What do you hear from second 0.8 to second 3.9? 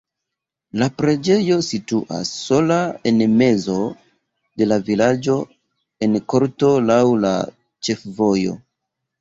La preĝejo situas sola en mezo